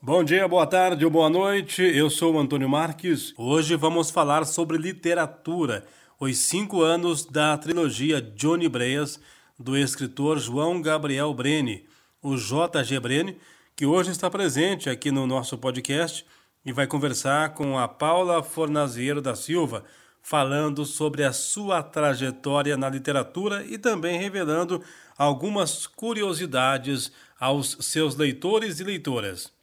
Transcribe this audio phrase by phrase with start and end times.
[0.00, 1.82] Bom dia, boa tarde ou boa noite.
[1.82, 3.34] Eu sou o Antônio Marques.
[3.36, 5.84] Hoje vamos falar sobre literatura,
[6.20, 9.20] os cinco anos da trilogia Johnny Breas,
[9.58, 11.84] do escritor João Gabriel Breni,
[12.22, 13.00] o J.G.
[13.00, 13.38] Breni,
[13.74, 16.24] que hoje está presente aqui no nosso podcast
[16.64, 19.82] e vai conversar com a Paula Fornaziero da Silva,
[20.22, 24.80] falando sobre a sua trajetória na literatura e também revelando
[25.18, 27.10] algumas curiosidades
[27.40, 29.57] aos seus leitores e leitoras.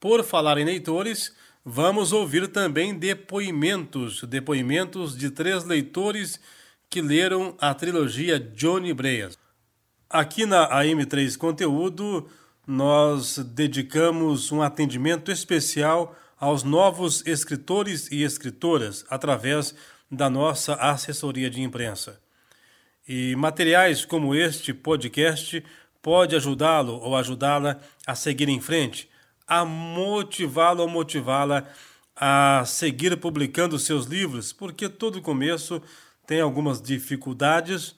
[0.00, 1.34] Por falar em leitores,
[1.64, 6.38] vamos ouvir também depoimentos, depoimentos de três leitores
[6.88, 9.36] que leram a trilogia Johnny Breas.
[10.08, 12.28] Aqui na AM3 Conteúdo,
[12.64, 19.74] nós dedicamos um atendimento especial aos novos escritores e escritoras através
[20.08, 22.20] da nossa assessoria de imprensa.
[23.06, 25.64] E materiais como este podcast
[26.00, 29.10] pode ajudá-lo ou ajudá-la a seguir em frente,
[29.48, 31.66] a motivá-lo ou motivá-la
[32.14, 35.82] a seguir publicando seus livros, porque todo começo
[36.26, 37.96] tem algumas dificuldades,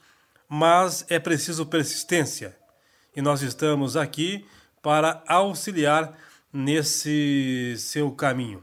[0.48, 2.56] mas é preciso persistência.
[3.16, 4.46] E nós estamos aqui
[4.80, 6.16] para auxiliar
[6.52, 8.62] nesse seu caminho.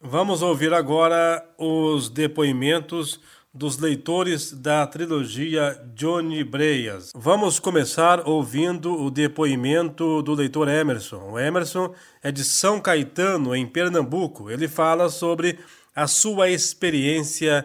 [0.00, 3.20] Vamos ouvir agora os depoimentos
[3.54, 7.12] dos leitores da trilogia Johnny Breias.
[7.14, 11.30] Vamos começar ouvindo o depoimento do leitor Emerson.
[11.30, 14.50] O Emerson é de São Caetano, em Pernambuco.
[14.50, 15.60] Ele fala sobre
[15.94, 17.64] a sua experiência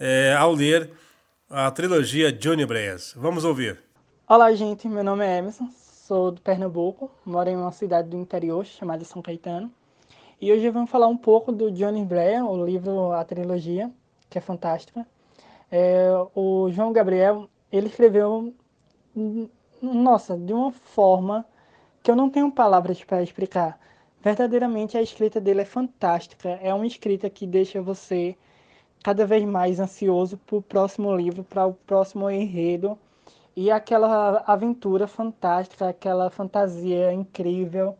[0.00, 0.90] é, ao ler
[1.50, 3.12] a trilogia Johnny Breias.
[3.14, 3.78] Vamos ouvir.
[4.26, 4.88] Olá, gente.
[4.88, 5.68] Meu nome é Emerson.
[5.76, 7.10] Sou do Pernambuco.
[7.26, 9.70] Moro em uma cidade do interior chamada São Caetano.
[10.40, 13.90] E hoje vamos falar um pouco do Johnny Blair, o livro, a trilogia,
[14.30, 15.06] que é fantástica.
[15.70, 18.54] É, o João Gabriel, ele escreveu,
[19.82, 21.44] nossa, de uma forma
[22.02, 23.78] que eu não tenho palavras para explicar.
[24.20, 26.48] Verdadeiramente a escrita dele é fantástica.
[26.62, 28.36] É uma escrita que deixa você
[29.02, 32.98] cada vez mais ansioso para o próximo livro, para o próximo enredo
[33.60, 37.96] e aquela aventura fantástica, aquela fantasia incrível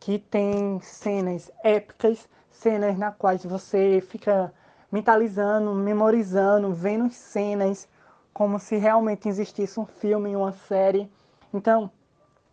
[0.00, 4.52] que tem cenas épicas, cenas na quais você fica
[4.90, 7.88] mentalizando, memorizando, vendo cenas
[8.32, 11.10] como se realmente existisse um filme, uma série.
[11.52, 11.90] Então,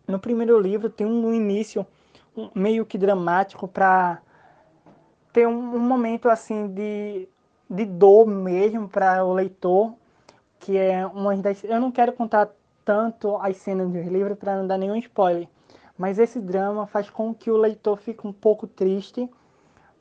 [0.06, 1.86] no primeiro livro tem um início
[2.54, 4.20] meio que dramático para
[5.32, 7.28] ter um, um, momento assim de,
[7.68, 9.94] de dor mesmo para o leitor,
[10.58, 12.48] que é uma das eu não quero contar
[12.84, 15.48] tanto as cenas do livro para não dar nenhum spoiler,
[15.96, 19.28] mas esse drama faz com que o leitor fique um pouco triste,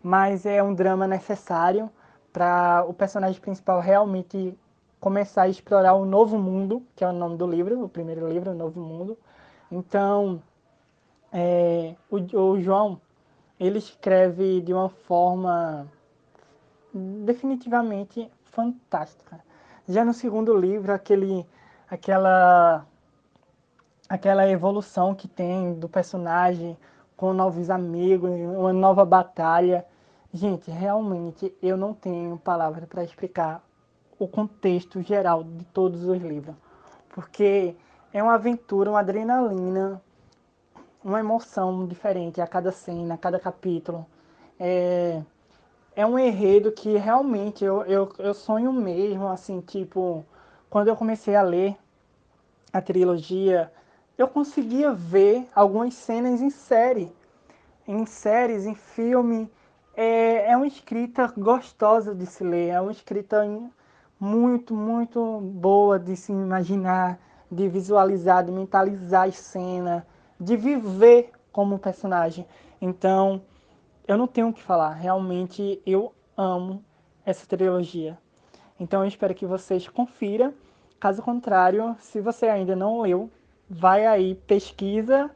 [0.03, 1.89] mas é um drama necessário
[2.35, 4.53] para o personagem principal realmente
[4.99, 8.51] começar a explorar o novo mundo, que é o nome do livro, o primeiro livro,
[8.51, 9.17] o Novo Mundo.
[9.71, 10.43] Então,
[11.31, 12.99] é, o, o João,
[13.57, 15.87] ele escreve de uma forma
[16.93, 19.39] definitivamente fantástica.
[19.87, 21.47] Já no segundo livro, aquele,
[21.89, 22.85] aquela,
[24.09, 26.77] aquela evolução que tem do personagem
[27.15, 29.85] com novos amigos, uma nova batalha,
[30.35, 33.65] Gente, realmente eu não tenho palavra para explicar
[34.19, 36.53] o contexto geral de todos os livros,
[37.07, 37.73] porque
[38.11, 40.01] é uma aventura, uma adrenalina,
[41.01, 44.05] uma emoção diferente a cada cena, a cada capítulo.
[44.59, 45.23] É,
[45.95, 50.25] é um enredo que realmente eu, eu, eu sonho mesmo, assim, tipo,
[50.69, 51.77] quando eu comecei a ler
[52.73, 53.71] a trilogia,
[54.17, 57.09] eu conseguia ver algumas cenas em série,
[57.87, 59.49] em séries, em filme,
[59.95, 63.43] é, é uma escrita gostosa de se ler, é uma escrita
[64.19, 67.19] muito, muito boa de se imaginar,
[67.51, 70.05] de visualizar, de mentalizar a cena,
[70.39, 72.45] de viver como personagem.
[72.81, 73.41] Então,
[74.07, 76.83] eu não tenho o que falar, realmente eu amo
[77.25, 78.17] essa trilogia.
[78.79, 80.53] Então, eu espero que vocês confiram.
[80.99, 83.29] Caso contrário, se você ainda não leu,
[83.69, 85.31] vai aí, pesquisa,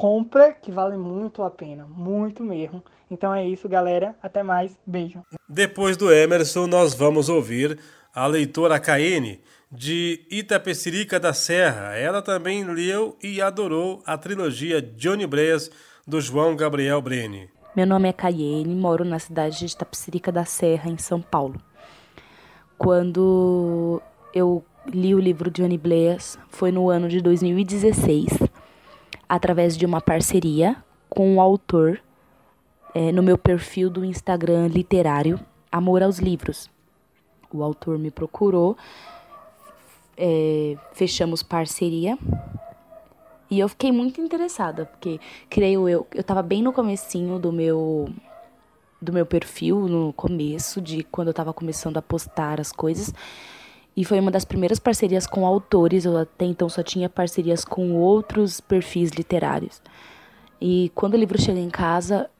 [0.00, 2.82] compra, que vale muito a pena, muito mesmo.
[3.10, 4.16] Então é isso, galera.
[4.22, 4.74] Até mais.
[4.86, 5.20] Beijo.
[5.46, 7.78] Depois do Emerson, nós vamos ouvir
[8.14, 11.94] a leitora Caene, de Itapecerica da Serra.
[11.96, 15.70] Ela também leu e adorou a trilogia Johnny Breas,
[16.06, 17.50] do João Gabriel Breni.
[17.76, 21.60] Meu nome é Caiene, moro na cidade de Itapecerica da Serra, em São Paulo.
[22.78, 24.00] Quando
[24.32, 28.50] eu li o livro Johnny Breas, foi no ano de 2016,
[29.30, 30.76] através de uma parceria
[31.08, 32.02] com o autor
[32.92, 35.38] é, no meu perfil do Instagram literário
[35.70, 36.68] Amor aos Livros.
[37.52, 38.76] O autor me procurou,
[40.16, 42.18] é, fechamos parceria
[43.48, 48.08] E eu fiquei muito interessada, porque creio eu, eu tava bem no comecinho do meu
[49.00, 53.14] do meu perfil, no começo de quando eu tava começando a postar as coisas.
[54.00, 57.92] E foi uma das primeiras parcerias com autores, eu até então só tinha parcerias com
[57.92, 59.82] outros perfis literários.
[60.58, 62.30] E quando o livro chega em casa,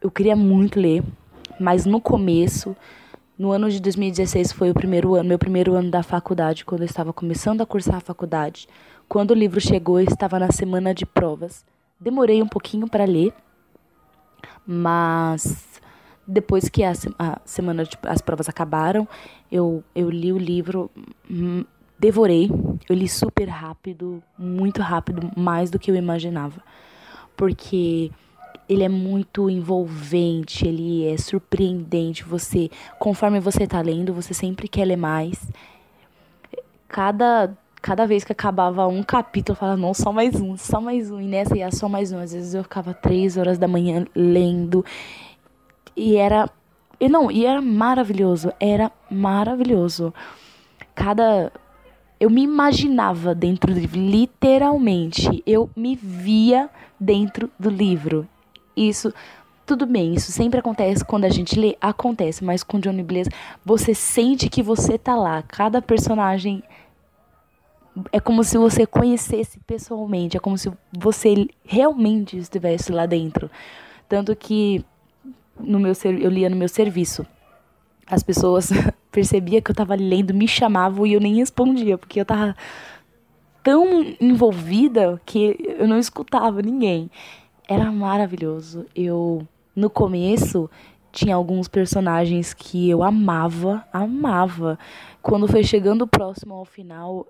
[0.00, 1.04] eu queria muito ler,
[1.60, 2.74] mas no começo,
[3.38, 6.86] no ano de 2016 foi o primeiro ano, meu primeiro ano da faculdade, quando eu
[6.86, 8.66] estava começando a cursar a faculdade.
[9.06, 11.66] Quando o livro chegou, eu estava na semana de provas.
[12.00, 13.34] Demorei um pouquinho para ler,
[14.66, 15.82] mas
[16.28, 19.08] depois que a, a semana de, as provas acabaram,
[19.50, 20.90] eu, eu li o livro,
[21.28, 21.64] hum,
[21.98, 22.50] devorei.
[22.86, 26.62] Eu li super rápido, muito rápido, mais do que eu imaginava.
[27.34, 28.10] Porque
[28.68, 32.24] ele é muito envolvente, ele é surpreendente.
[32.24, 35.50] Você, conforme você está lendo, você sempre quer ler mais.
[36.86, 41.10] Cada cada vez que acabava um capítulo, eu falava, não, só mais um, só mais
[41.10, 41.20] um.
[41.20, 42.18] E nessa ia só mais um.
[42.18, 44.84] Às vezes eu ficava três horas da manhã lendo.
[45.98, 46.48] E era.
[47.00, 48.52] E não, e era maravilhoso.
[48.60, 50.14] Era maravilhoso.
[50.94, 51.52] Cada.
[52.20, 55.42] Eu me imaginava dentro do livro, literalmente.
[55.44, 58.26] Eu me via dentro do livro.
[58.76, 59.12] Isso,
[59.66, 63.30] tudo bem, isso sempre acontece quando a gente lê, acontece, mas com Johnny Blaze,
[63.64, 65.42] você sente que você tá lá.
[65.42, 66.62] Cada personagem
[68.12, 73.50] é como se você conhecesse pessoalmente, é como se você realmente estivesse lá dentro.
[74.08, 74.84] Tanto que
[75.60, 77.26] no meu eu lia no meu serviço.
[78.06, 78.70] As pessoas
[79.10, 82.56] percebiam que eu estava lendo, me chamavam e eu nem respondia, porque eu estava
[83.62, 87.10] tão envolvida que eu não escutava ninguém.
[87.68, 88.86] Era maravilhoso.
[88.94, 89.46] Eu
[89.76, 90.70] no começo
[91.12, 94.78] tinha alguns personagens que eu amava, amava.
[95.20, 97.26] Quando foi chegando próximo ao final,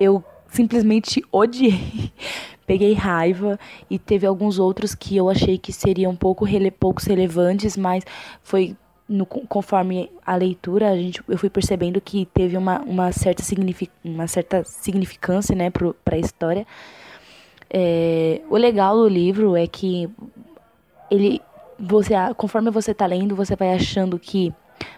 [0.00, 2.12] eu simplesmente odiei.
[2.66, 3.58] Peguei raiva
[3.90, 8.04] e teve alguns outros que eu achei que seriam pouco rele, poucos relevantes, mas
[8.42, 8.76] foi
[9.08, 13.90] no, conforme a leitura, a gente, eu fui percebendo que teve uma, uma, certa, signific,
[14.02, 16.66] uma certa significância né, para a história.
[17.68, 20.08] É, o legal do livro é que
[21.10, 21.40] ele,
[21.78, 24.52] você, conforme você está lendo, você vai achando que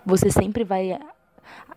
[0.05, 0.99] você sempre vai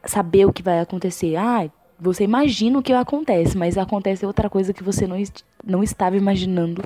[0.06, 1.36] saber o que vai acontecer.
[1.36, 1.70] Ah,
[2.00, 5.18] você imagina o que acontece, mas acontece outra coisa que você não,
[5.64, 6.84] não estava imaginando.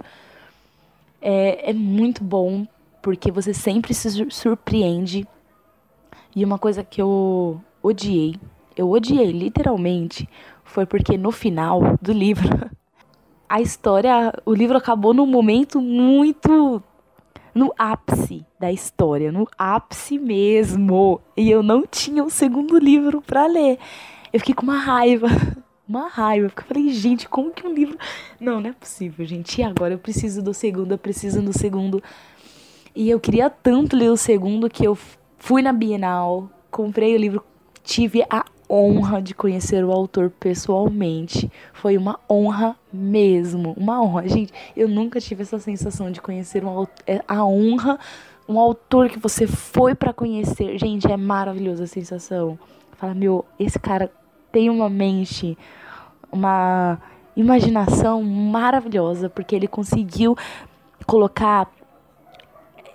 [1.22, 2.66] É, é muito bom,
[3.02, 5.28] porque você sempre se surpreende.
[6.36, 8.36] E uma coisa que eu odiei,
[8.76, 10.30] eu odiei literalmente,
[10.64, 12.48] foi porque no final do livro,
[13.50, 16.82] a história, o livro acabou num momento muito
[17.54, 21.20] no ápice da história, no ápice mesmo.
[21.36, 23.78] E eu não tinha um segundo livro para ler.
[24.32, 25.28] Eu fiquei com uma raiva.
[25.90, 26.48] Uma raiva.
[26.48, 27.98] Eu falei, gente, como que um livro.
[28.40, 29.60] Não, não é possível, gente.
[29.60, 29.96] E agora?
[29.96, 32.02] Eu preciso do segundo, eu preciso do segundo.
[32.96, 34.98] E eu queria tanto ler o segundo que eu
[35.38, 37.44] fui na Bienal, comprei o livro,
[37.84, 41.52] tive a honra de conhecer o autor pessoalmente.
[41.74, 44.30] Foi uma honra mesmo, uma honra.
[44.30, 48.00] Gente, eu nunca tive essa sensação de conhecer um, é, a honra,
[48.48, 50.78] um autor que você foi para conhecer.
[50.78, 52.58] Gente, é maravilhosa a sensação.
[52.94, 54.10] Fala, meu, esse cara
[54.52, 55.58] tem uma mente,
[56.32, 57.00] uma
[57.36, 60.36] imaginação maravilhosa, porque ele conseguiu
[61.06, 61.68] colocar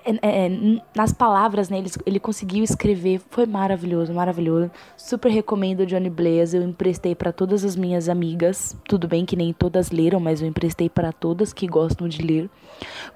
[0.07, 4.71] é, é, nas palavras, né, ele, ele conseguiu escrever, foi maravilhoso, maravilhoso.
[4.97, 8.77] Super recomendo Johnny Blaze, eu emprestei para todas as minhas amigas.
[8.87, 12.49] Tudo bem que nem todas leram, mas eu emprestei para todas que gostam de ler,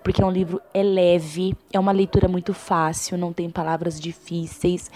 [0.03, 4.91] porque é um livro é leve, é uma leitura muito fácil, não tem palavras difíceis.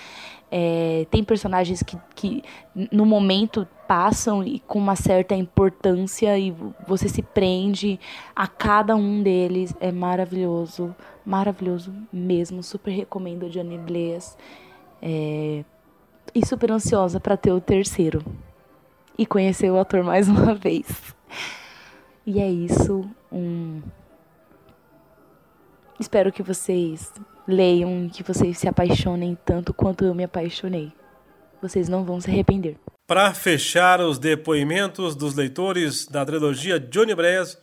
[0.51, 2.43] É, tem personagens que, que
[2.93, 6.55] no momento passam e com uma certa importância e
[6.87, 7.99] você se prende
[8.35, 9.75] a cada um deles.
[9.81, 12.63] É maravilhoso, maravilhoso mesmo.
[12.63, 14.37] Super recomendo Johnny Blaze.
[15.01, 15.65] É,
[16.35, 18.25] e super ansiosa para ter o terceiro
[19.19, 21.15] e conhecer o ator mais uma vez.
[22.27, 23.09] E é isso.
[23.31, 23.83] Um...
[25.99, 27.13] Espero que vocês
[27.47, 30.93] leiam, que vocês se apaixonem tanto quanto eu me apaixonei.
[31.63, 32.77] Vocês não vão se arrepender.
[33.07, 37.59] Para fechar os depoimentos dos leitores da trilogia Johnny Breyas,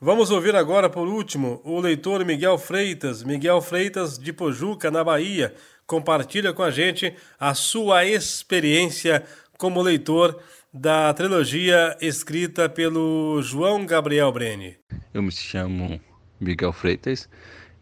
[0.00, 3.22] vamos ouvir agora, por último, o leitor Miguel Freitas.
[3.22, 5.54] Miguel Freitas, de Pojuca, na Bahia,
[5.86, 9.24] compartilha com a gente a sua experiência
[9.58, 10.40] como leitor
[10.72, 14.76] da trilogia escrita pelo João Gabriel Breni.
[15.12, 16.00] Eu me chamo
[16.40, 17.28] Miguel Freitas,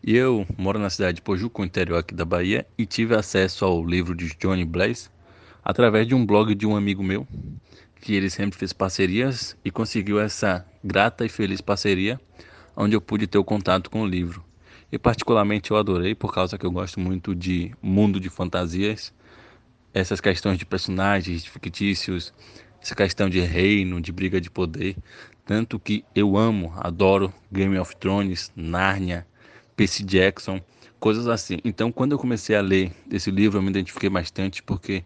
[0.02, 3.84] e eu moro na cidade de Pojuca, interior aqui da Bahia, e tive acesso ao
[3.84, 5.08] livro de Johnny Blaze
[5.64, 7.26] através de um blog de um amigo meu,
[8.00, 12.20] que ele sempre fez parcerias e conseguiu essa grata e feliz parceria,
[12.76, 14.44] onde eu pude ter o contato com o livro.
[14.90, 19.12] E particularmente eu adorei por causa que eu gosto muito de mundo de fantasias,
[19.92, 22.32] essas questões de personagens fictícios,
[22.80, 24.96] essa questão de reino, de briga de poder,
[25.44, 29.26] tanto que eu amo, adoro Game of Thrones, Narnia,
[29.76, 30.60] Percy Jackson,
[31.00, 31.58] coisas assim.
[31.64, 35.04] Então, quando eu comecei a ler esse livro, eu me identifiquei bastante porque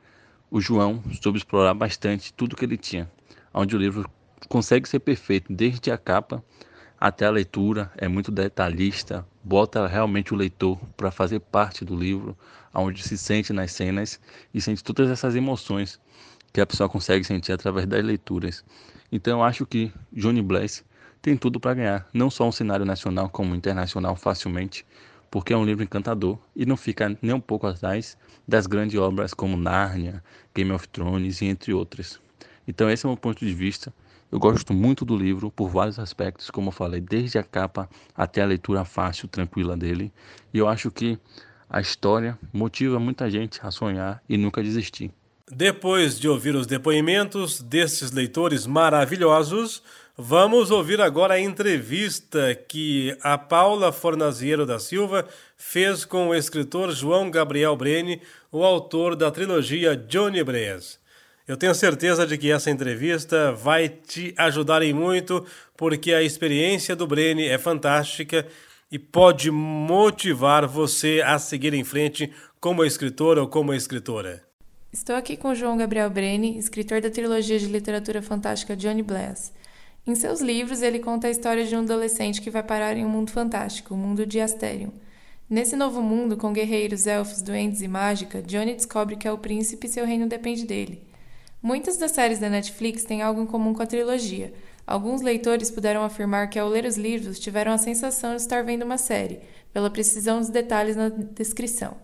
[0.52, 3.11] o João soube explorar bastante tudo que ele tinha,
[3.54, 4.06] onde o livro
[4.50, 6.44] consegue ser perfeito desde a capa
[7.00, 12.37] até a leitura, é muito detalhista, bota realmente o leitor para fazer parte do livro,
[12.75, 14.21] onde se sente nas cenas
[14.52, 15.99] e sente todas essas emoções
[16.52, 18.62] que a pessoa consegue sentir através das leituras.
[19.11, 20.85] Então eu acho que Johnny Blaze
[21.23, 24.85] tem tudo para ganhar, não só um cenário nacional como internacional facilmente,
[25.33, 29.33] porque é um livro encantador e não fica nem um pouco atrás das grandes obras
[29.33, 30.23] como Narnia,
[30.55, 32.21] Game of Thrones e entre outras.
[32.69, 33.95] Então esse é o meu ponto de vista.
[34.31, 38.43] Eu gosto muito do livro por vários aspectos, como eu falei, desde a capa até
[38.43, 40.12] a leitura fácil, tranquila dele.
[40.53, 41.19] E eu acho que
[41.69, 45.11] a história motiva muita gente a sonhar e nunca desistir.
[45.51, 49.83] Depois de ouvir os depoimentos desses leitores maravilhosos,
[50.16, 55.26] vamos ouvir agora a entrevista que a Paula Fornaziero da Silva
[55.57, 61.00] fez com o escritor João Gabriel Breni, o autor da trilogia Johnny Breas.
[61.47, 65.45] Eu tenho certeza de que essa entrevista vai te ajudar em muito,
[65.76, 68.47] porque a experiência do Breni é fantástica
[68.90, 74.42] e pode motivar você a seguir em frente como escritor ou como escritora.
[74.92, 79.52] Estou aqui com João Gabriel Breni, escritor da trilogia de literatura fantástica Johnny Blass.
[80.04, 83.09] Em seus livros, ele conta a história de um adolescente que vai parar em um
[83.09, 84.90] mundo fantástico, o mundo de Asterion.
[85.49, 89.87] Nesse novo mundo, com guerreiros, elfos, duendes e mágica, Johnny descobre que é o príncipe
[89.87, 91.06] e seu reino depende dele.
[91.62, 94.52] Muitas das séries da Netflix têm algo em comum com a trilogia.
[94.85, 98.85] Alguns leitores puderam afirmar que, ao ler os livros, tiveram a sensação de estar vendo
[98.85, 99.38] uma série,
[99.73, 101.97] pela precisão dos detalhes na descrição.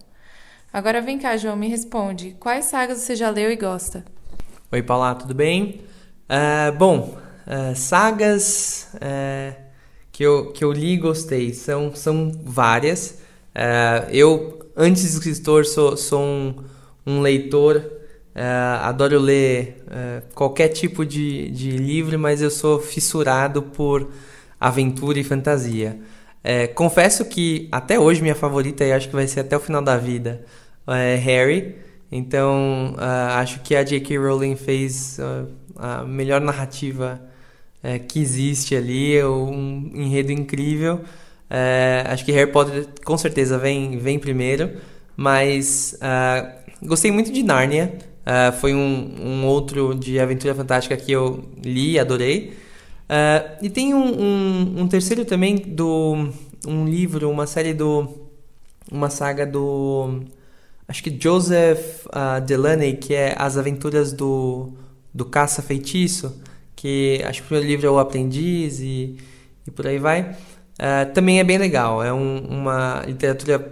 [0.72, 2.36] Agora vem cá, João, me responde.
[2.38, 4.04] Quais sagas você já leu e gosta?
[4.70, 5.80] Oi, Paula, tudo bem?
[6.30, 9.56] Uh, bom, uh, sagas uh,
[10.12, 13.18] que, eu, que eu li e gostei são, são várias.
[14.12, 16.54] eu, antes de escritor, sou, sou um,
[17.06, 17.82] um leitor,
[18.80, 19.82] adoro ler
[20.34, 24.08] qualquer tipo de, de livro, mas eu sou fissurado por
[24.60, 25.98] aventura e fantasia.
[26.74, 29.96] confesso que até hoje minha favorita, e acho que vai ser até o final da
[29.96, 30.44] vida,
[30.86, 31.76] é Harry.
[32.10, 34.18] Então, uh, acho que a J.K.
[34.18, 37.20] Rowling fez uh, a melhor narrativa
[37.88, 41.00] uh, que existe ali, um enredo incrível.
[41.50, 44.72] É, acho que Harry Potter com certeza vem, vem primeiro,
[45.16, 45.98] mas
[46.82, 47.96] gostei muito de Narnia.
[48.60, 52.52] foi um, um, outro de aventura fantástica que eu li adorei.
[53.62, 56.28] e tem um, um, um terceiro também do
[56.66, 58.28] um livro, uma série do
[58.90, 60.20] uma saga do
[60.86, 64.72] acho que Joseph uh, Delaney, que é As Aventuras do,
[65.12, 66.40] do Caça-Feitiço,
[66.78, 69.16] que acho que o primeiro livro é O Aprendiz e,
[69.66, 70.30] e por aí vai.
[70.78, 73.68] Uh, também é bem legal, é um, uma literatura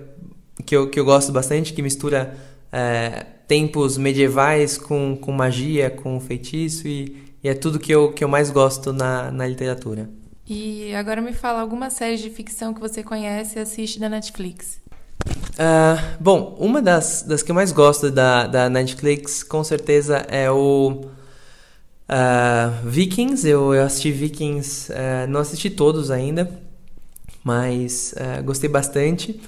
[0.65, 2.35] que eu, que eu gosto bastante, que mistura
[2.67, 8.25] uh, tempos medievais com, com magia, com feitiço e, e, é tudo que eu, que
[8.25, 10.11] eu mais gosto na, na literatura.
[10.45, 14.81] E agora me fala alguma série de ficção que você conhece e assiste da Netflix.
[15.29, 20.51] Uh, bom, uma das, das que eu mais gosto da, da Netflix, com certeza, é
[20.51, 21.05] o
[22.09, 23.47] uh, Vikings.
[23.49, 26.51] Eu, eu assisti Vikings, uh, não assisti todos ainda,
[27.45, 29.41] mas gostei bastante.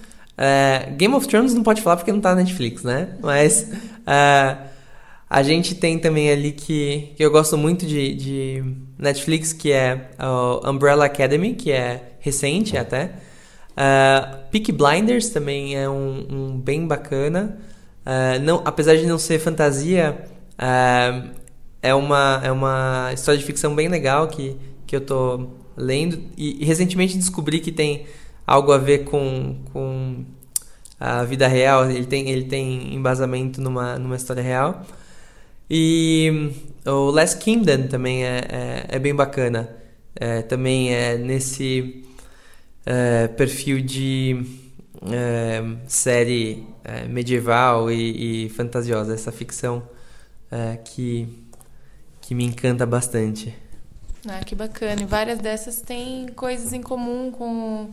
[0.96, 3.16] Game of Thrones não pode falar porque não tá na Netflix, né?
[3.20, 3.68] Mas
[5.28, 8.64] a gente tem também ali que, que eu gosto muito de, de
[8.96, 13.14] Netflix, que é o Umbrella Academy, que é recente até.
[13.78, 17.58] Uh, Peak Blinders também é um, um bem bacana.
[18.04, 20.18] Uh, não, apesar de não ser fantasia,
[20.54, 21.28] uh,
[21.82, 24.56] é, uma, é uma história de ficção bem legal que,
[24.86, 26.20] que eu tô lendo.
[26.36, 28.06] E, e recentemente descobri que tem
[28.46, 30.24] algo a ver com, com
[30.98, 31.90] a vida real.
[31.90, 34.84] Ele tem, ele tem embasamento numa, numa história real.
[35.70, 36.52] E
[36.86, 39.68] o Last Kingdom também é, é, é bem bacana.
[40.20, 42.04] É, também é nesse
[42.88, 44.44] uh, perfil de
[44.96, 49.82] uh, série uh, medieval e, e, fantasiosa, essa ficção
[50.82, 51.28] que,
[52.28, 53.54] que me encanta bastante.
[54.28, 55.00] Ah, que bacana.
[55.00, 57.88] E várias dessas têm coisas em comum com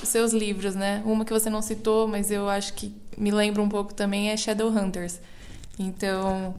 [0.00, 1.02] os seus livros, né?
[1.04, 4.36] Uma que você não citou, mas eu acho que me lembra um pouco também é
[4.36, 5.18] Shadowhunters.
[5.76, 6.54] Então,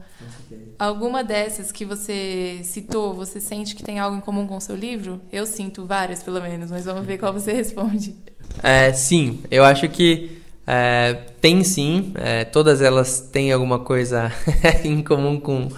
[0.78, 4.76] alguma dessas que você citou, você sente que tem algo em comum com o seu
[4.76, 5.18] livro?
[5.32, 8.14] Eu sinto várias, pelo menos, mas vamos ver qual você responde.
[8.62, 12.12] É, sim, eu acho que é, tem sim.
[12.14, 14.32] É, todas elas têm alguma coisa
[14.84, 15.68] em comum com,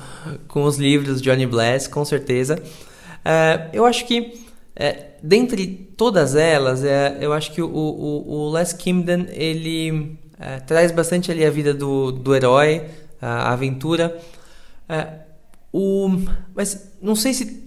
[0.47, 2.63] com os livros de Johnny Blass, com certeza.
[3.25, 4.45] É, eu acho que
[4.77, 10.61] é, dentre todas elas, é, eu acho que o, o, o Les Kimden ele é,
[10.61, 12.83] traz bastante ali a vida do, do herói,
[13.21, 14.19] a aventura.
[15.73, 16.09] O,
[16.55, 17.65] mas não sei se.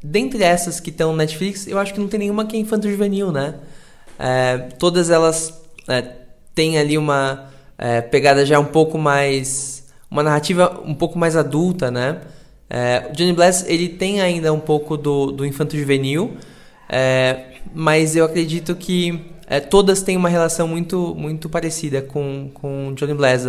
[0.00, 3.32] Dentre essas que estão no Netflix, eu acho que não tem nenhuma que é infanto-juvenil,
[3.32, 3.54] né?
[4.18, 6.02] É, todas elas é,
[6.54, 9.86] têm ali uma é, pegada já um pouco mais.
[10.10, 12.20] Uma narrativa um pouco mais adulta, né?
[12.68, 16.36] É, o Johnny Blass ele tem ainda um pouco do, do infanto-juvenil,
[16.88, 22.92] é, mas eu acredito que é, todas têm uma relação muito, muito parecida com, com
[22.94, 23.46] Johnny Blass.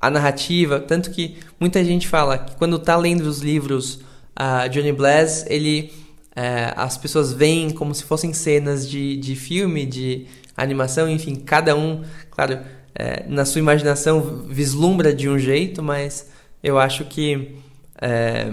[0.00, 4.00] A narrativa, tanto que muita gente fala que quando está lendo os livros
[4.38, 5.92] uh, Johnny Blass, ele
[6.38, 10.26] é, as pessoas veem como se fossem cenas de, de filme, de
[10.56, 12.60] animação, enfim, cada um, claro,
[12.94, 16.30] é, na sua imaginação vislumbra de um jeito, mas
[16.62, 17.56] eu acho que
[18.00, 18.52] é,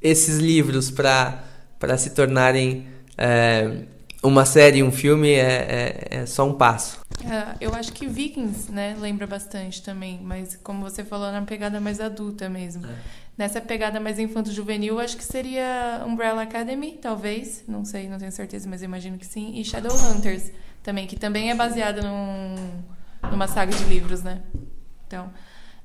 [0.00, 1.44] esses livros para
[1.98, 2.86] se tornarem
[3.18, 3.82] é,
[4.22, 7.00] uma série, um filme, é, é, é só um passo.
[7.24, 11.80] É, eu acho que Vikings, né, lembra bastante também, mas como você falou, na pegada
[11.80, 12.86] mais adulta mesmo.
[12.86, 12.94] É.
[13.36, 18.68] Nessa pegada mais infanto-juvenil, acho que seria Umbrella Academy, talvez, não sei, não tenho certeza,
[18.68, 20.50] mas imagino que sim, e Shadowhunters
[20.82, 22.54] também, que também é baseada num,
[23.30, 24.42] numa saga de livros, né?
[25.06, 25.30] Então,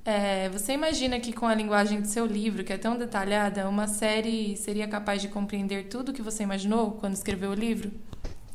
[0.04, 3.88] é, você imagina que com a linguagem do seu livro, que é tão detalhada, uma
[3.88, 7.92] série seria capaz de compreender tudo o que você imaginou quando escreveu o livro?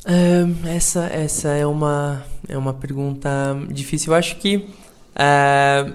[0.05, 3.31] Uh, essa, essa é uma, é uma pergunta
[3.71, 4.13] difícil.
[4.13, 4.57] Eu acho que.
[4.57, 5.95] Uh,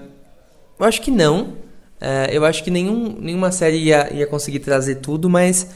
[0.79, 1.41] eu acho que não.
[1.41, 5.67] Uh, eu acho que nenhum, nenhuma série ia, ia conseguir trazer tudo, mas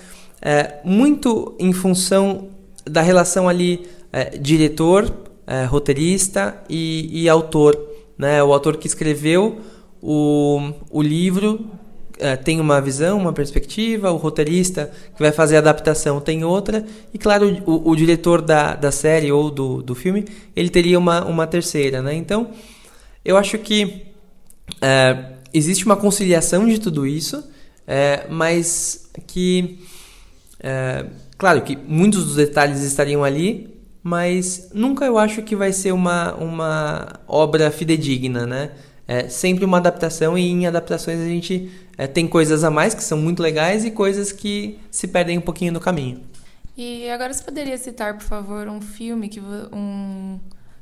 [0.84, 2.50] muito em função
[2.84, 3.88] da relação ali
[4.40, 5.16] diretor,
[5.70, 7.79] roteirista e, e autor.
[8.18, 8.42] Né?
[8.42, 9.62] O autor que escreveu
[10.01, 11.70] o, o livro
[12.22, 16.86] é, tem uma visão, uma perspectiva, o roteirista que vai fazer a adaptação tem outra,
[17.14, 21.25] e claro, o, o diretor da, da série ou do, do filme, ele teria uma,
[21.25, 22.14] uma terceira, né?
[22.14, 22.51] Então,
[23.25, 24.05] eu acho que
[24.79, 27.44] é, existe uma conciliação de tudo isso,
[27.88, 29.79] é, mas que,
[31.38, 33.72] claro que muitos dos detalhes estariam ali,
[34.03, 38.72] mas nunca eu acho que vai ser uma, uma obra fidedigna, né?
[39.12, 43.04] É sempre uma adaptação e em adaptações a gente é, tem coisas a mais que
[43.04, 46.22] são muito legais e coisas que se perdem um pouquinho no caminho.
[46.78, 49.42] E agora você poderia citar, por favor, um filme, que
[49.74, 50.40] um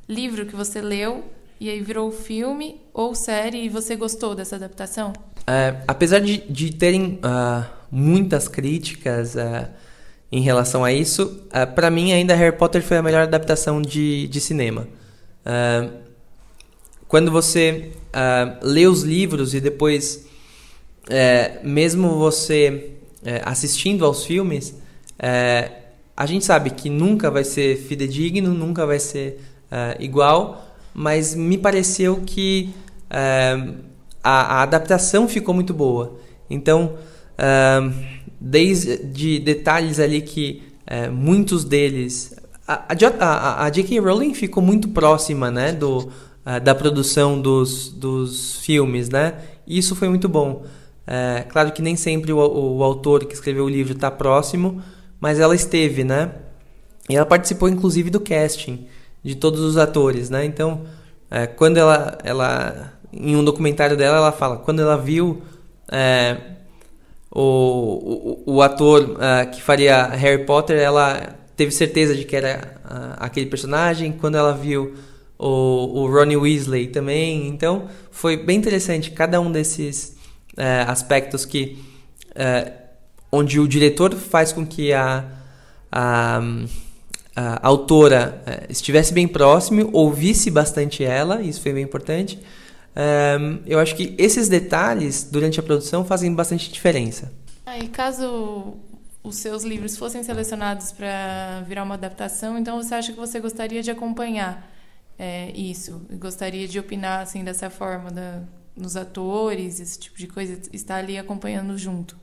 [0.07, 1.23] livro que você leu
[1.59, 5.11] e aí virou filme ou série e você gostou dessa adaptação?
[5.47, 9.67] É, apesar de, de terem uh, muitas críticas uh,
[10.31, 13.81] em relação a isso, uh, ah, para mim ainda Harry Potter foi a melhor adaptação
[13.81, 14.87] de, de cinema.
[17.09, 17.91] Quando você
[18.61, 20.29] lê os livros e depois
[21.09, 22.91] é, mesmo você
[23.25, 24.75] é, assistindo aos filmes,
[25.17, 25.71] é,
[26.15, 29.39] a gente sabe que nunca vai ser fidedigno, nunca vai ser
[29.99, 32.71] igual, mas me pareceu que
[33.09, 33.55] a,
[34.23, 36.19] a, adaptação ficou muito boa.
[36.49, 36.95] Então,
[38.41, 40.63] desde detalhes ali que
[41.13, 42.35] muitos deles.
[42.67, 43.99] A, a, a J.K.
[43.99, 46.11] Rowling ficou muito próxima né, do,
[46.63, 49.35] da produção dos, dos filmes, né?
[49.67, 50.65] Isso foi muito bom.
[51.05, 54.81] É, claro que nem sempre o, o, autor que escreveu o livro está próximo,
[55.19, 56.31] mas ela esteve, né?
[57.09, 58.87] E ela participou inclusive do casting
[59.23, 60.45] de todos os atores, né?
[60.45, 60.83] Então,
[61.29, 65.41] é, quando ela, ela, em um documentário dela, ela fala, quando ela viu
[65.91, 66.37] é,
[67.31, 69.17] o, o, o, ator
[69.51, 74.11] que faria Harry Potter, ela teve certeza de que era uh, aquele personagem.
[74.11, 74.93] Quando ela viu
[75.39, 80.17] o, o Ronnie Weasley também, então foi bem interessante cada um desses
[80.57, 81.81] é, aspectos que
[82.35, 82.73] é,
[83.31, 85.23] onde o diretor faz com que a,
[85.89, 86.41] a,
[87.35, 92.37] a autora é, estivesse bem próximo, ouvisse bastante ela, isso foi bem importante.
[92.93, 97.31] É, eu acho que esses detalhes durante a produção fazem bastante diferença.
[97.65, 98.73] Ah, e caso
[99.23, 103.81] os seus livros fossem selecionados para virar uma adaptação, então você acha que você gostaria
[103.81, 104.78] de acompanhar
[105.19, 106.01] é, isso?
[106.13, 108.41] Gostaria de opinar assim dessa forma da,
[108.75, 112.17] nos atores, esse tipo de coisa, estar ali acompanhando junto?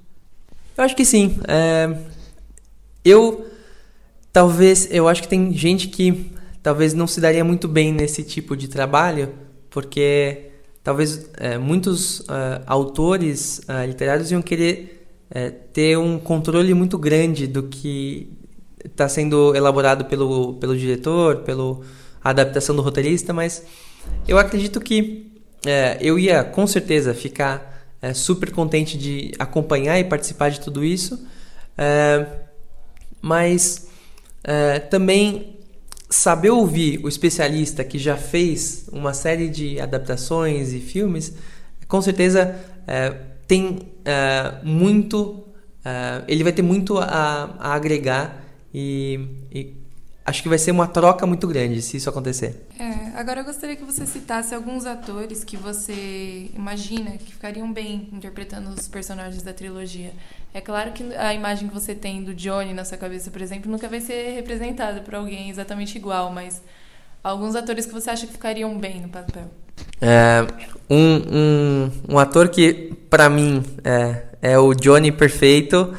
[0.76, 1.38] Eu acho que sim.
[1.46, 1.94] É...
[3.04, 3.46] Eu
[4.32, 6.32] talvez, eu acho que tem gente que
[6.62, 9.32] talvez não se daria muito bem nesse tipo de trabalho,
[9.70, 10.50] porque
[10.82, 17.46] talvez é, muitos uh, autores uh, literários iam querer é, ter um controle muito grande
[17.46, 18.30] do que
[18.85, 21.38] está sendo elaborado pelo, pelo diretor,
[22.26, 23.62] pela adaptação do roteirista, mas
[24.26, 25.32] eu acredito que
[25.64, 30.84] é, eu ia com certeza ficar é, super contente de acompanhar e participar de tudo
[30.84, 31.26] isso,
[31.78, 32.26] é,
[33.20, 33.88] mas
[34.42, 35.56] é, também
[36.08, 41.34] saber ouvir o especialista que já fez uma série de adaptações e filmes,
[41.88, 43.10] com certeza é,
[43.46, 45.44] tem é, muito,
[46.26, 49.20] ele vai ter muito a, a agregar e,
[49.52, 49.86] e,
[50.26, 52.66] acho que vai ser uma troca muito grande se isso acontecer.
[52.78, 58.08] É, agora eu gostaria que você citasse alguns atores que você imagina que ficariam bem
[58.12, 60.12] interpretando os personagens da trilogia.
[60.52, 63.70] É claro que a imagem que você tem do Johnny na sua cabeça, por exemplo,
[63.70, 66.60] nunca vai ser representada por alguém exatamente igual, mas
[67.22, 69.48] alguns atores que você acha que ficariam bem no papel.
[70.00, 70.44] É,
[70.90, 75.94] um, um, um ator que, para mim, é, é o Johnny perfeito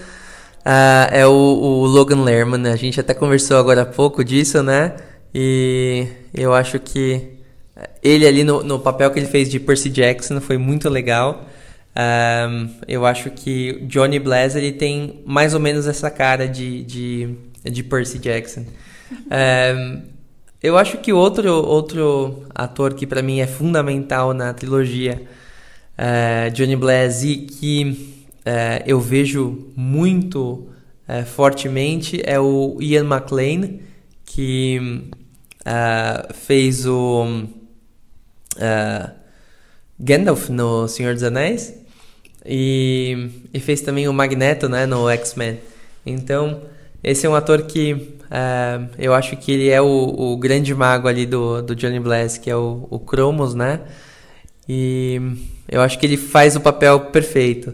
[0.67, 2.67] uh, é o, o, Logan Lerman.
[2.71, 4.95] A gente até conversou agora há pouco disso, né?
[5.33, 7.37] E eu acho que
[8.03, 11.45] ele ali no, no papel que ele fez de Percy Jackson foi muito legal.
[11.95, 17.35] Um, eu acho que Johnny Blaze ele tem mais ou menos essa cara de, de,
[17.63, 18.65] de Percy Jackson.
[19.09, 20.01] Um,
[20.61, 25.21] eu acho que outro, outro ator que para mim é fundamental na trilogia
[25.97, 28.16] uh, Johnny Blaze e que
[28.47, 30.69] é, eu vejo muito
[31.05, 33.79] é, fortemente é o Ian McLean,
[34.25, 35.09] que
[35.65, 37.43] é, fez o
[38.57, 39.09] é,
[39.99, 41.73] Gandalf no Senhor dos Anéis
[42.45, 45.59] e, e fez também o Magneto né, no X-Men.
[46.05, 46.61] Então,
[47.03, 51.09] esse é um ator que é, eu acho que ele é o, o, grande mago
[51.09, 53.81] ali do, do Johnny Blaze, que é o, o Cromos, né?
[54.69, 55.19] E
[55.67, 57.73] eu acho que ele faz o papel perfeito.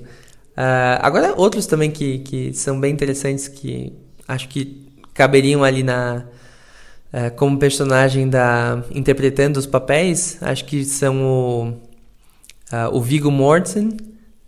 [0.53, 3.91] Uh, agora, outros também que, que são bem interessantes, que
[4.27, 6.25] acho que caberiam ali na
[7.11, 11.67] uh, como personagem da interpretando os papéis, acho que são o,
[12.71, 13.97] uh, o Viggo Mortensen,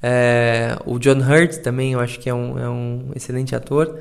[0.07, 3.97] eh, o John Hurt também, eu acho que é um, é um excelente ator.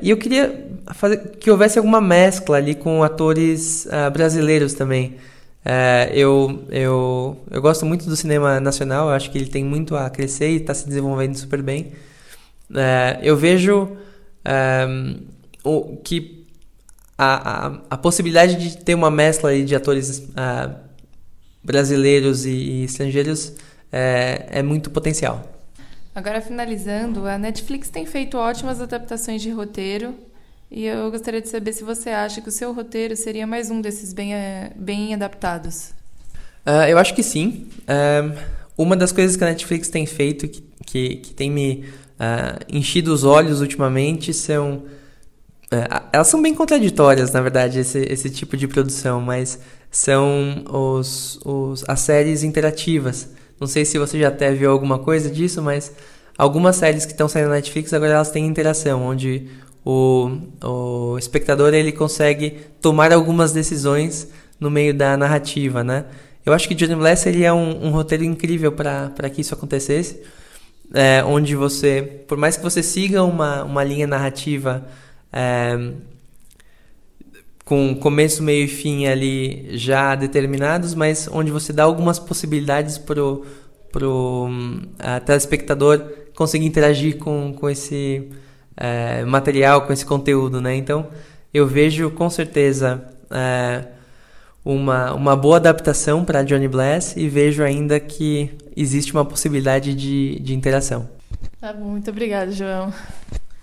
[0.00, 5.16] e eu queria fazer que houvesse alguma mescla ali com atores brasileiros também.
[5.70, 9.94] É, eu, eu, eu gosto muito do cinema nacional, eu acho que ele tem muito
[9.94, 11.92] a crescer e está se desenvolvendo super bem.
[12.74, 13.94] É, eu vejo
[14.42, 14.86] é,
[15.62, 16.46] o, que
[17.18, 20.70] a, a, a, possibilidade de ter uma mescla de atores é,
[21.62, 23.52] brasileiros e, e estrangeiros
[23.92, 25.46] é, é muito potencial.
[26.14, 30.14] Agora, finalizando, a Netflix tem feito ótimas adaptações de roteiro
[30.70, 33.80] e eu gostaria de saber se você acha que o seu roteiro seria mais um
[33.80, 35.90] desses bem, eh, bem adaptados.
[36.66, 37.66] Uh, eu acho que sim.
[37.84, 38.38] Uh,
[38.76, 41.84] uma das coisas que a Netflix tem feito, que, que, que tem me
[42.20, 44.82] uh, enchido os olhos ultimamente, são.
[46.12, 49.58] elas são bem contraditórias, na verdade, esse, esse tipo de produção, mas
[49.90, 53.30] são os, os, as séries interativas.
[53.58, 55.90] Não sei se você já até viu alguma coisa disso, mas
[56.36, 59.48] algumas séries que estão saindo na Netflix agora elas têm interação, onde
[59.90, 60.30] o,
[60.62, 64.28] o espectador ele consegue tomar algumas decisões
[64.60, 66.04] no meio da narrativa, né?
[66.44, 70.20] Eu acho que Johnny Bless ele é um, um roteiro incrível para que isso acontecesse,
[70.92, 74.86] é, onde você, por mais que você siga uma, uma linha narrativa
[75.32, 75.92] é,
[77.64, 83.46] com começo, meio e fim ali já determinados, mas onde você dá algumas possibilidades pro
[83.90, 85.98] pro uh, telespectador
[86.34, 88.28] conseguir interagir com, com esse
[88.78, 90.76] é, material, com esse conteúdo, né?
[90.76, 91.08] Então,
[91.52, 93.84] eu vejo com certeza é,
[94.64, 100.38] uma, uma boa adaptação para Johnny Bless e vejo ainda que existe uma possibilidade de,
[100.38, 101.08] de interação.
[101.60, 102.92] Tá bom, muito obrigado, João.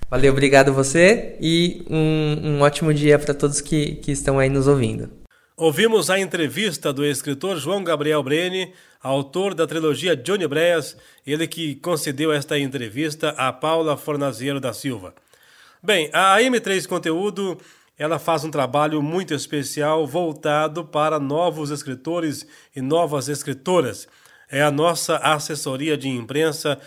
[0.10, 4.68] Valeu, obrigado você e um, um ótimo dia para todos que, que estão aí nos
[4.68, 5.10] ouvindo.
[5.58, 8.74] Ouvimos a entrevista do escritor João Gabriel Breni,
[9.08, 15.14] autor da trilogia Johnny Breas, ele que concedeu esta entrevista a Paula Fornaziero da Silva.
[15.82, 17.56] Bem, a M3 Conteúdo
[18.00, 24.08] ela faz um trabalho muito especial voltado para novos escritores e novas escritoras.
[24.50, 26.80] É a nossa assessoria de imprensa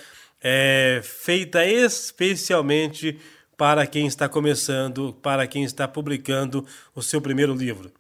[0.43, 3.17] é, feita especialmente
[3.57, 7.93] para quem está começando, para quem está publicando o seu primeiro livro.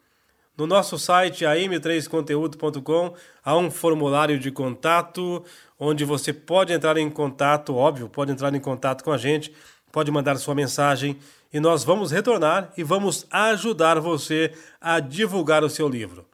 [0.59, 5.45] No nosso site, am3conteúdo.com, há um formulário de contato,
[5.79, 9.55] onde você pode entrar em contato, óbvio, pode entrar em contato com a gente,
[9.93, 11.17] pode mandar sua mensagem
[11.53, 16.27] e nós vamos retornar e vamos ajudar você a divulgar o seu livro.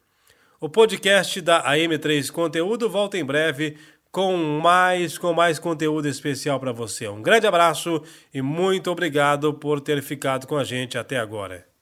[0.58, 3.76] O podcast da AM3 Conteúdo volta em breve
[4.10, 7.06] com mais com mais conteúdo especial para você.
[7.08, 11.73] Um grande abraço e muito obrigado por ter ficado com a gente até agora.